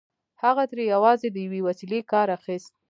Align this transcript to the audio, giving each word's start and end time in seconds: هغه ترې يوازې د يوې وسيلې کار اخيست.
هغه 0.43 0.63
ترې 0.71 0.83
يوازې 0.93 1.27
د 1.31 1.37
يوې 1.45 1.59
وسيلې 1.67 1.99
کار 2.11 2.27
اخيست. 2.37 2.73